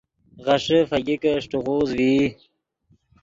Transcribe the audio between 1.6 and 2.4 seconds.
غوز ڤئی